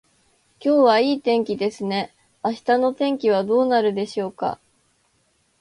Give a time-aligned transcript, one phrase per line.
[0.59, 2.11] 今日はいい天気ですね。
[2.43, 4.59] 明日の天気はどうなるでしょうか。